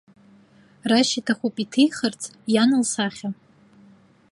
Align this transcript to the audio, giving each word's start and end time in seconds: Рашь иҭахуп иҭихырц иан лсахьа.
Рашь 0.89 1.13
иҭахуп 1.19 1.55
иҭихырц 1.63 2.21
иан 2.53 2.71
лсахьа. 2.81 3.29